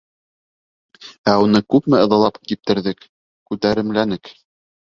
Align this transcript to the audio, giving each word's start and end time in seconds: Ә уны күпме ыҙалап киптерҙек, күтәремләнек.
Ә 1.33 1.35
уны 1.43 1.61
күпме 1.73 2.01
ыҙалап 2.07 2.41
киптерҙек, 2.53 3.07
күтәремләнек. 3.51 4.35